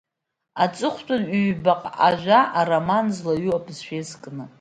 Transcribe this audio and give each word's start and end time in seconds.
Аҵыхәтәан 0.63 1.23
ҩбаҟа 1.39 1.89
ажәа 2.07 2.39
ароман 2.59 3.07
злаҩу 3.15 3.53
абызшәа 3.57 3.95
иазкны. 3.97 4.43